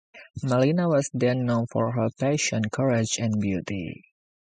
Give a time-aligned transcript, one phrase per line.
[0.41, 4.03] Malina was then known for her passion, courage and beauty.